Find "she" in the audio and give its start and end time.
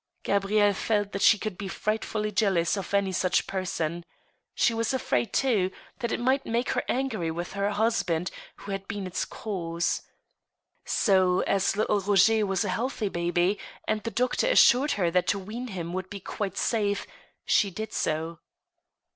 1.21-1.37, 4.55-4.73, 17.45-17.69